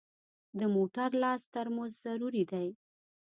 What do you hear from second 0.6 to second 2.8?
موټر لاس ترمز ضروري دی.